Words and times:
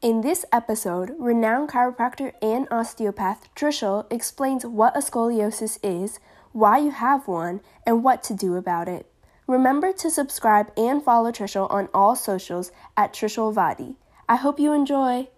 In 0.00 0.20
this 0.20 0.44
episode, 0.52 1.16
renowned 1.18 1.70
chiropractor 1.70 2.32
and 2.40 2.68
osteopath 2.70 3.48
Trishul 3.56 4.06
explains 4.12 4.64
what 4.64 4.96
a 4.96 5.00
scoliosis 5.00 5.76
is, 5.82 6.20
why 6.52 6.78
you 6.78 6.92
have 6.92 7.26
one, 7.26 7.60
and 7.84 8.04
what 8.04 8.22
to 8.22 8.34
do 8.34 8.54
about 8.54 8.86
it. 8.86 9.10
Remember 9.48 9.92
to 9.94 10.08
subscribe 10.08 10.70
and 10.76 11.02
follow 11.02 11.32
Trishul 11.32 11.68
on 11.68 11.88
all 11.92 12.14
socials 12.14 12.70
at 12.96 13.12
Trishul 13.12 13.52
Vadi. 13.52 13.96
I 14.28 14.36
hope 14.36 14.60
you 14.60 14.72
enjoy. 14.72 15.30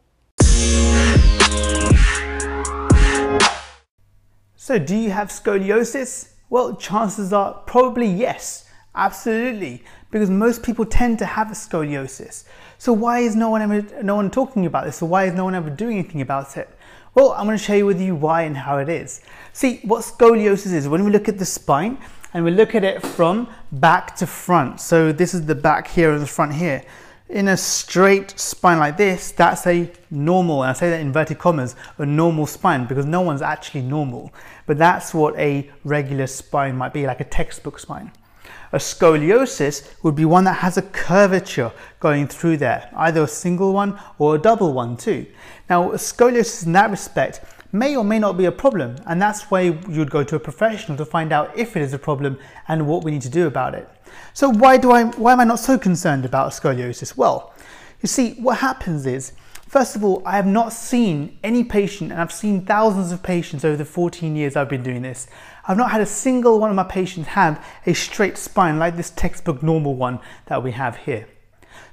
So, 4.56 4.78
do 4.78 4.94
you 4.94 5.10
have 5.10 5.28
scoliosis? 5.28 6.34
Well, 6.50 6.76
chances 6.76 7.32
are 7.32 7.62
probably 7.66 8.08
yes, 8.08 8.69
absolutely, 8.94 9.82
because 10.10 10.30
most 10.30 10.62
people 10.62 10.84
tend 10.84 11.18
to 11.18 11.26
have 11.26 11.50
a 11.50 11.54
scoliosis. 11.54 12.44
So, 12.78 12.92
why 12.92 13.20
is 13.20 13.36
no 13.36 13.50
one 13.50 13.62
ever, 13.62 14.02
no 14.02 14.16
one 14.16 14.30
talking 14.30 14.66
about 14.66 14.84
this? 14.84 15.02
Or 15.02 15.08
why 15.08 15.24
is 15.24 15.34
no 15.34 15.44
one 15.44 15.54
ever 15.54 15.70
doing 15.70 15.98
anything 15.98 16.20
about 16.20 16.56
it? 16.56 16.68
Well, 17.14 17.32
I'm 17.32 17.46
going 17.46 17.58
to 17.58 17.62
share 17.62 17.76
you 17.76 17.86
with 17.86 18.00
you 18.00 18.14
why 18.14 18.42
and 18.42 18.56
how 18.56 18.78
it 18.78 18.88
is. 18.88 19.20
See, 19.52 19.80
what 19.84 20.02
scoliosis 20.02 20.72
is 20.72 20.88
when 20.88 21.04
we 21.04 21.10
look 21.10 21.28
at 21.28 21.38
the 21.38 21.44
spine 21.44 21.98
and 22.32 22.44
we 22.44 22.52
look 22.52 22.74
at 22.74 22.84
it 22.84 23.02
from 23.02 23.48
back 23.72 24.14
to 24.16 24.26
front. 24.26 24.80
So, 24.80 25.12
this 25.12 25.34
is 25.34 25.46
the 25.46 25.54
back 25.54 25.88
here 25.88 26.12
and 26.12 26.22
the 26.22 26.26
front 26.26 26.54
here 26.54 26.82
in 27.30 27.48
a 27.48 27.56
straight 27.56 28.38
spine 28.38 28.78
like 28.78 28.96
this, 28.96 29.30
that's 29.30 29.66
a 29.66 29.90
normal, 30.10 30.62
and 30.62 30.70
I 30.70 30.72
say 30.72 30.90
that 30.90 31.00
in 31.00 31.08
inverted 31.08 31.38
commas, 31.38 31.76
a 31.98 32.06
normal 32.06 32.46
spine 32.46 32.86
because 32.86 33.06
no 33.06 33.20
one's 33.20 33.42
actually 33.42 33.82
normal. 33.82 34.32
But 34.66 34.78
that's 34.78 35.14
what 35.14 35.36
a 35.36 35.70
regular 35.84 36.26
spine 36.26 36.76
might 36.76 36.92
be, 36.92 37.06
like 37.06 37.20
a 37.20 37.24
textbook 37.24 37.78
spine. 37.78 38.10
A 38.72 38.78
scoliosis 38.78 39.92
would 40.02 40.14
be 40.14 40.24
one 40.24 40.44
that 40.44 40.58
has 40.58 40.76
a 40.76 40.82
curvature 40.82 41.72
going 41.98 42.28
through 42.28 42.58
there, 42.58 42.88
either 42.96 43.24
a 43.24 43.28
single 43.28 43.72
one 43.72 43.98
or 44.18 44.36
a 44.36 44.38
double 44.38 44.72
one 44.72 44.96
too. 44.96 45.26
Now, 45.68 45.90
a 45.92 45.96
scoliosis 45.96 46.66
in 46.66 46.72
that 46.72 46.90
respect 46.90 47.40
may 47.72 47.96
or 47.96 48.04
may 48.04 48.18
not 48.18 48.36
be 48.36 48.44
a 48.44 48.52
problem, 48.52 48.96
and 49.06 49.20
that's 49.20 49.50
why 49.50 49.60
you'd 49.60 50.10
go 50.10 50.22
to 50.22 50.36
a 50.36 50.40
professional 50.40 50.96
to 50.98 51.04
find 51.04 51.32
out 51.32 51.56
if 51.56 51.76
it 51.76 51.82
is 51.82 51.92
a 51.92 51.98
problem 51.98 52.38
and 52.68 52.86
what 52.86 53.04
we 53.04 53.10
need 53.10 53.22
to 53.22 53.28
do 53.28 53.46
about 53.46 53.74
it. 53.74 53.88
So 54.34 54.48
why 54.48 54.76
do 54.76 54.92
I 54.92 55.04
why 55.04 55.32
am 55.32 55.40
I 55.40 55.44
not 55.44 55.58
so 55.58 55.78
concerned 55.78 56.24
about 56.24 56.52
scoliosis? 56.52 57.16
Well, 57.16 57.52
you 58.02 58.06
see, 58.06 58.34
what 58.34 58.58
happens 58.58 59.06
is, 59.06 59.32
first 59.70 59.94
of 59.94 60.02
all, 60.02 60.20
I 60.26 60.32
have 60.32 60.48
not 60.48 60.72
seen 60.72 61.38
any 61.44 61.62
patient, 61.62 62.10
and 62.10 62.20
I've 62.20 62.32
seen 62.32 62.66
thousands 62.66 63.12
of 63.12 63.22
patients 63.22 63.64
over 63.64 63.76
the 63.76 63.84
14 63.84 64.34
years 64.34 64.56
I've 64.56 64.68
been 64.68 64.82
doing 64.82 65.02
this. 65.02 65.28
I've 65.68 65.76
not 65.76 65.92
had 65.92 66.00
a 66.00 66.06
single 66.06 66.58
one 66.58 66.70
of 66.70 66.76
my 66.76 66.82
patients 66.82 67.28
have 67.28 67.64
a 67.86 67.94
straight 67.94 68.36
spine 68.36 68.80
like 68.80 68.96
this 68.96 69.10
textbook 69.10 69.62
normal 69.62 69.94
one 69.94 70.18
that 70.46 70.64
we 70.64 70.72
have 70.72 70.96
here. 70.96 71.28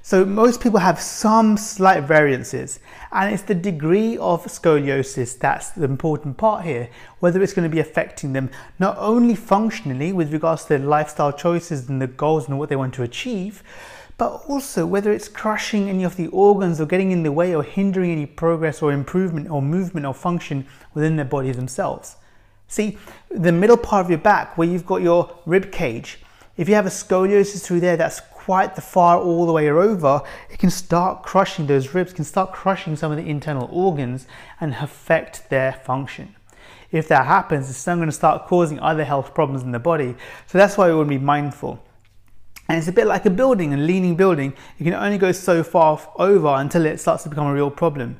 So 0.02 0.24
most 0.24 0.60
people 0.60 0.80
have 0.80 0.98
some 0.98 1.56
slight 1.56 2.02
variances 2.02 2.80
and 3.12 3.32
it's 3.32 3.44
the 3.44 3.54
degree 3.54 4.16
of 4.16 4.44
scoliosis 4.46 5.38
that's 5.38 5.70
the 5.70 5.84
important 5.84 6.36
part 6.36 6.64
here, 6.64 6.88
whether 7.20 7.40
it's 7.42 7.52
going 7.52 7.68
to 7.68 7.74
be 7.74 7.80
affecting 7.80 8.32
them 8.32 8.50
not 8.80 8.96
only 8.98 9.36
functionally 9.36 10.12
with 10.12 10.32
regards 10.32 10.62
to 10.62 10.70
their 10.70 10.78
lifestyle 10.78 11.32
choices 11.32 11.88
and 11.88 12.02
the 12.02 12.06
goals 12.06 12.48
and 12.48 12.58
what 12.58 12.70
they 12.70 12.76
want 12.76 12.94
to 12.94 13.02
achieve, 13.02 13.62
but 14.18 14.42
also 14.48 14.84
whether 14.84 15.12
it's 15.12 15.28
crushing 15.28 15.88
any 15.88 16.04
of 16.04 16.16
the 16.16 16.26
organs 16.28 16.80
or 16.80 16.86
getting 16.86 17.12
in 17.12 17.22
the 17.22 17.32
way 17.32 17.54
or 17.54 17.62
hindering 17.62 18.10
any 18.10 18.26
progress 18.26 18.82
or 18.82 18.92
improvement 18.92 19.48
or 19.48 19.62
movement 19.62 20.04
or 20.04 20.12
function 20.12 20.66
within 20.92 21.16
their 21.16 21.24
body 21.24 21.52
themselves. 21.52 22.16
See, 22.66 22.98
the 23.30 23.52
middle 23.52 23.76
part 23.76 24.04
of 24.04 24.10
your 24.10 24.18
back 24.18 24.58
where 24.58 24.68
you've 24.68 24.84
got 24.84 25.00
your 25.00 25.30
rib 25.46 25.70
cage, 25.72 26.18
if 26.56 26.68
you 26.68 26.74
have 26.74 26.86
a 26.86 26.90
scoliosis 26.90 27.64
through 27.64 27.80
there 27.80 27.96
that's 27.96 28.20
quite 28.20 28.74
the 28.74 28.80
far 28.80 29.18
all 29.18 29.46
the 29.46 29.52
way 29.52 29.70
over, 29.70 30.22
it 30.50 30.58
can 30.58 30.70
start 30.70 31.22
crushing 31.22 31.66
those 31.66 31.94
ribs, 31.94 32.12
can 32.12 32.24
start 32.24 32.52
crushing 32.52 32.96
some 32.96 33.12
of 33.12 33.16
the 33.16 33.28
internal 33.28 33.68
organs 33.70 34.26
and 34.60 34.74
affect 34.74 35.48
their 35.48 35.72
function. 35.72 36.34
If 36.90 37.06
that 37.08 37.26
happens, 37.26 37.70
it's 37.70 37.84
then 37.84 37.98
going 37.98 38.08
to 38.08 38.12
start 38.12 38.46
causing 38.46 38.80
other 38.80 39.04
health 39.04 39.32
problems 39.34 39.62
in 39.62 39.70
the 39.70 39.78
body. 39.78 40.16
So 40.46 40.58
that's 40.58 40.76
why 40.76 40.88
we 40.88 40.96
want 40.96 41.10
to 41.10 41.18
be 41.18 41.24
mindful. 41.24 41.82
And 42.68 42.76
it's 42.76 42.88
a 42.88 42.92
bit 42.92 43.06
like 43.06 43.24
a 43.24 43.30
building, 43.30 43.72
a 43.72 43.78
leaning 43.78 44.14
building. 44.14 44.52
You 44.76 44.84
can 44.84 44.94
only 44.94 45.16
go 45.16 45.32
so 45.32 45.62
far 45.62 46.00
over 46.16 46.48
until 46.48 46.84
it 46.84 46.98
starts 47.00 47.22
to 47.22 47.30
become 47.30 47.46
a 47.46 47.54
real 47.54 47.70
problem. 47.70 48.18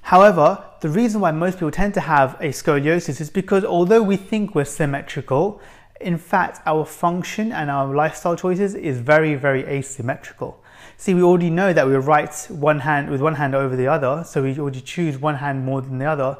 However, 0.00 0.64
the 0.80 0.88
reason 0.88 1.20
why 1.20 1.32
most 1.32 1.56
people 1.56 1.70
tend 1.70 1.92
to 1.94 2.00
have 2.00 2.34
a 2.40 2.48
scoliosis 2.48 3.20
is 3.20 3.30
because 3.30 3.64
although 3.64 4.02
we 4.02 4.16
think 4.16 4.54
we're 4.54 4.64
symmetrical, 4.64 5.60
in 6.00 6.18
fact, 6.18 6.60
our 6.66 6.84
function 6.84 7.52
and 7.52 7.70
our 7.70 7.94
lifestyle 7.94 8.36
choices 8.36 8.74
is 8.74 8.98
very, 8.98 9.34
very 9.34 9.64
asymmetrical. 9.64 10.62
See, 10.96 11.14
we 11.14 11.22
already 11.22 11.50
know 11.50 11.72
that 11.72 11.86
we 11.86 11.94
write 11.94 12.34
one 12.50 12.80
hand 12.80 13.10
with 13.10 13.20
one 13.20 13.34
hand 13.34 13.54
over 13.54 13.76
the 13.76 13.86
other, 13.86 14.24
so 14.24 14.42
we 14.42 14.58
already 14.58 14.80
choose 14.80 15.18
one 15.18 15.36
hand 15.36 15.64
more 15.64 15.80
than 15.80 15.98
the 15.98 16.06
other. 16.06 16.38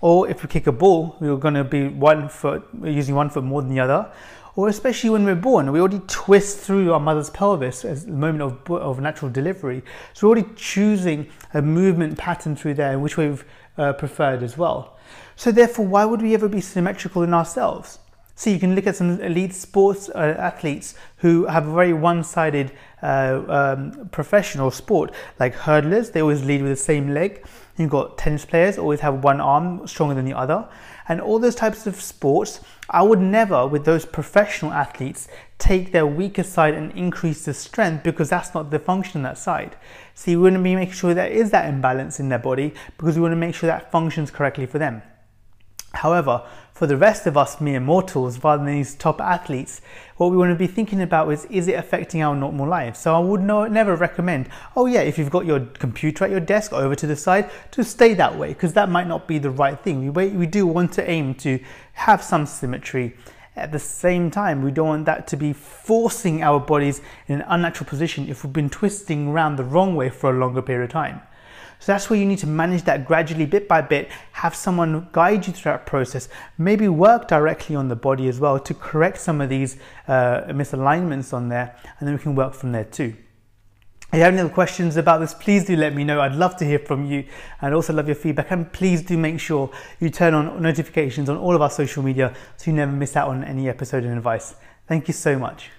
Or 0.00 0.28
if 0.28 0.42
we 0.42 0.48
kick 0.48 0.66
a 0.66 0.72
ball, 0.72 1.16
we're 1.20 1.36
going 1.36 1.54
to 1.54 1.64
be 1.64 1.88
one 1.88 2.28
foot 2.28 2.66
using 2.82 3.14
one 3.14 3.30
foot 3.30 3.44
more 3.44 3.62
than 3.62 3.70
the 3.70 3.80
other. 3.80 4.10
Or 4.56 4.68
especially 4.68 5.10
when 5.10 5.24
we're 5.26 5.34
born, 5.34 5.70
we 5.70 5.80
already 5.80 6.00
twist 6.06 6.58
through 6.58 6.90
our 6.90 6.98
mother's 6.98 7.28
pelvis 7.28 7.84
as 7.84 8.06
the 8.06 8.12
moment 8.12 8.42
of, 8.42 8.70
of 8.70 9.00
natural 9.00 9.30
delivery. 9.30 9.84
So 10.14 10.26
we're 10.26 10.38
already 10.38 10.54
choosing 10.56 11.28
a 11.52 11.60
movement 11.60 12.16
pattern 12.16 12.56
through 12.56 12.74
there, 12.74 12.98
which 12.98 13.18
we've 13.18 13.44
uh, 13.76 13.92
preferred 13.92 14.42
as 14.42 14.56
well. 14.56 14.96
So 15.36 15.52
therefore, 15.52 15.86
why 15.86 16.06
would 16.06 16.22
we 16.22 16.32
ever 16.32 16.48
be 16.48 16.62
symmetrical 16.62 17.22
in 17.22 17.34
ourselves? 17.34 17.98
So 18.38 18.50
you 18.50 18.58
can 18.58 18.74
look 18.74 18.86
at 18.86 18.96
some 18.96 19.18
elite 19.22 19.54
sports 19.54 20.10
uh, 20.10 20.36
athletes 20.38 20.94
who 21.16 21.46
have 21.46 21.66
a 21.66 21.72
very 21.72 21.94
one-sided 21.94 22.70
uh, 23.02 23.42
um, 23.48 24.08
professional 24.12 24.70
sport, 24.70 25.14
like 25.40 25.54
hurdlers. 25.54 26.12
They 26.12 26.20
always 26.20 26.44
lead 26.44 26.60
with 26.60 26.72
the 26.72 26.76
same 26.76 27.14
leg. 27.14 27.46
You've 27.78 27.88
got 27.88 28.18
tennis 28.18 28.44
players 28.44 28.76
always 28.76 29.00
have 29.00 29.24
one 29.24 29.40
arm 29.40 29.86
stronger 29.86 30.14
than 30.14 30.26
the 30.26 30.36
other, 30.36 30.68
and 31.08 31.18
all 31.18 31.38
those 31.38 31.54
types 31.54 31.86
of 31.86 31.98
sports. 31.98 32.60
I 32.90 33.02
would 33.02 33.20
never, 33.20 33.66
with 33.66 33.86
those 33.86 34.04
professional 34.04 34.70
athletes, 34.70 35.28
take 35.56 35.92
their 35.92 36.06
weaker 36.06 36.42
side 36.42 36.74
and 36.74 36.92
increase 36.92 37.46
the 37.46 37.54
strength 37.54 38.04
because 38.04 38.28
that's 38.28 38.52
not 38.52 38.70
the 38.70 38.78
function 38.78 39.24
of 39.24 39.30
that 39.30 39.38
side. 39.38 39.76
So 40.12 40.30
you 40.30 40.42
want 40.42 40.56
to 40.56 40.62
be 40.62 40.74
making 40.74 40.92
sure 40.92 41.14
there 41.14 41.26
is 41.26 41.50
that 41.52 41.70
imbalance 41.70 42.20
in 42.20 42.28
their 42.28 42.38
body 42.38 42.74
because 42.98 43.16
we 43.16 43.22
want 43.22 43.32
to 43.32 43.36
make 43.36 43.54
sure 43.54 43.66
that 43.66 43.90
functions 43.90 44.30
correctly 44.30 44.66
for 44.66 44.78
them. 44.78 45.00
However, 46.06 46.44
for 46.72 46.86
the 46.86 46.96
rest 46.96 47.26
of 47.26 47.36
us 47.36 47.60
mere 47.60 47.80
mortals, 47.80 48.44
rather 48.44 48.62
than 48.62 48.72
these 48.72 48.94
top 48.94 49.20
athletes, 49.20 49.80
what 50.18 50.30
we 50.30 50.36
want 50.36 50.52
to 50.52 50.54
be 50.54 50.68
thinking 50.68 51.02
about 51.02 51.28
is, 51.32 51.46
is 51.46 51.66
it 51.66 51.72
affecting 51.72 52.22
our 52.22 52.36
normal 52.36 52.68
lives? 52.68 53.00
So 53.00 53.12
I 53.16 53.18
would 53.18 53.40
no, 53.40 53.66
never 53.66 53.96
recommend, 53.96 54.48
oh 54.76 54.86
yeah, 54.86 55.00
if 55.00 55.18
you've 55.18 55.30
got 55.30 55.46
your 55.46 55.58
computer 55.58 56.24
at 56.24 56.30
your 56.30 56.38
desk 56.38 56.72
over 56.72 56.94
to 56.94 57.08
the 57.08 57.16
side, 57.16 57.50
to 57.72 57.82
stay 57.82 58.14
that 58.14 58.38
way, 58.38 58.50
because 58.50 58.72
that 58.74 58.88
might 58.88 59.08
not 59.08 59.26
be 59.26 59.38
the 59.38 59.50
right 59.50 59.80
thing. 59.80 60.14
We, 60.14 60.28
we 60.28 60.46
do 60.46 60.64
want 60.64 60.92
to 60.92 61.10
aim 61.10 61.34
to 61.46 61.58
have 61.94 62.22
some 62.22 62.46
symmetry. 62.46 63.16
At 63.56 63.72
the 63.72 63.80
same 63.80 64.30
time, 64.30 64.62
we 64.62 64.70
don't 64.70 64.86
want 64.86 65.06
that 65.06 65.26
to 65.28 65.36
be 65.36 65.52
forcing 65.52 66.44
our 66.44 66.60
bodies 66.60 67.00
in 67.26 67.40
an 67.40 67.46
unnatural 67.48 67.88
position 67.88 68.28
if 68.28 68.44
we've 68.44 68.52
been 68.52 68.70
twisting 68.70 69.26
around 69.26 69.56
the 69.56 69.64
wrong 69.64 69.96
way 69.96 70.10
for 70.10 70.30
a 70.30 70.38
longer 70.38 70.62
period 70.62 70.84
of 70.84 70.90
time. 70.90 71.20
So 71.86 71.92
that's 71.92 72.10
where 72.10 72.18
you 72.18 72.26
need 72.26 72.40
to 72.40 72.48
manage 72.48 72.82
that 72.86 73.06
gradually, 73.06 73.46
bit 73.46 73.68
by 73.68 73.80
bit, 73.80 74.08
have 74.32 74.56
someone 74.56 75.08
guide 75.12 75.46
you 75.46 75.52
through 75.52 75.70
that 75.70 75.86
process, 75.86 76.28
maybe 76.58 76.88
work 76.88 77.28
directly 77.28 77.76
on 77.76 77.86
the 77.86 77.94
body 77.94 78.26
as 78.26 78.40
well 78.40 78.58
to 78.58 78.74
correct 78.74 79.18
some 79.18 79.40
of 79.40 79.48
these 79.48 79.76
uh, 80.08 80.40
misalignments 80.48 81.32
on 81.32 81.48
there, 81.48 81.76
and 82.00 82.08
then 82.08 82.16
we 82.16 82.20
can 82.20 82.34
work 82.34 82.54
from 82.54 82.72
there 82.72 82.82
too. 82.82 83.14
If 84.08 84.14
you 84.14 84.20
have 84.22 84.32
any 84.32 84.40
other 84.42 84.52
questions 84.52 84.96
about 84.96 85.20
this, 85.20 85.32
please 85.32 85.64
do 85.64 85.76
let 85.76 85.94
me 85.94 86.02
know. 86.02 86.20
I'd 86.20 86.34
love 86.34 86.56
to 86.56 86.64
hear 86.64 86.80
from 86.80 87.06
you 87.06 87.22
and 87.60 87.72
also 87.72 87.92
love 87.92 88.08
your 88.08 88.16
feedback. 88.16 88.50
And 88.50 88.72
please 88.72 89.02
do 89.02 89.16
make 89.16 89.38
sure 89.38 89.70
you 90.00 90.10
turn 90.10 90.34
on 90.34 90.60
notifications 90.60 91.28
on 91.28 91.36
all 91.36 91.54
of 91.54 91.62
our 91.62 91.70
social 91.70 92.02
media 92.02 92.34
so 92.56 92.68
you 92.68 92.76
never 92.76 92.90
miss 92.90 93.14
out 93.14 93.28
on 93.28 93.44
any 93.44 93.68
episode 93.68 94.02
and 94.02 94.16
advice. 94.16 94.56
Thank 94.88 95.06
you 95.06 95.14
so 95.14 95.38
much. 95.38 95.70